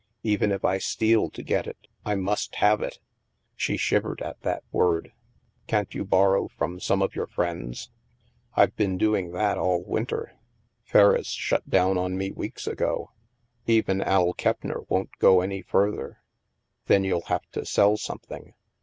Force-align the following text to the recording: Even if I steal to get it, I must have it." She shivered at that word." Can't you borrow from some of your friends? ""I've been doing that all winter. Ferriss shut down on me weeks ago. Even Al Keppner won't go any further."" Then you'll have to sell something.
Even 0.23 0.51
if 0.51 0.65
I 0.65 0.79
steal 0.79 1.29
to 1.29 1.43
get 1.43 1.67
it, 1.67 1.85
I 2.03 2.15
must 2.15 2.55
have 2.55 2.81
it." 2.81 2.97
She 3.55 3.77
shivered 3.77 4.19
at 4.23 4.41
that 4.41 4.63
word." 4.71 5.11
Can't 5.67 5.93
you 5.93 6.03
borrow 6.03 6.47
from 6.47 6.79
some 6.79 7.03
of 7.03 7.15
your 7.15 7.27
friends? 7.27 7.91
""I've 8.57 8.75
been 8.75 8.97
doing 8.97 9.29
that 9.33 9.59
all 9.59 9.83
winter. 9.83 10.31
Ferriss 10.85 11.27
shut 11.27 11.69
down 11.69 11.99
on 11.99 12.17
me 12.17 12.31
weeks 12.31 12.65
ago. 12.65 13.11
Even 13.67 14.01
Al 14.01 14.33
Keppner 14.33 14.81
won't 14.89 15.15
go 15.19 15.41
any 15.41 15.61
further."" 15.61 16.23
Then 16.87 17.03
you'll 17.03 17.25
have 17.27 17.45
to 17.51 17.63
sell 17.63 17.95
something. 17.95 18.55